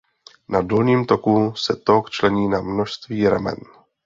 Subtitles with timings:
[0.49, 3.55] Na dolním toku se tok člení na množství ramen.